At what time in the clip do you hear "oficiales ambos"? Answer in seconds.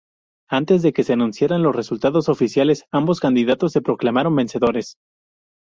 2.27-3.19